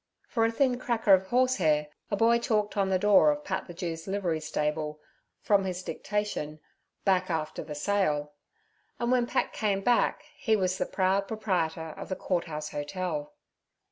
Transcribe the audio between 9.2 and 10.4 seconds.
Pat came back